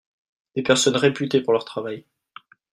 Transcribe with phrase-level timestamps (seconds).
[0.55, 2.05] des personnes réputées pour leur travail.